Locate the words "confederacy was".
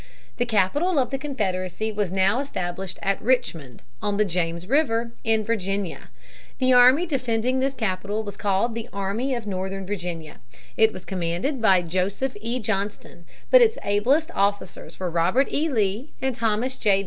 1.19-2.11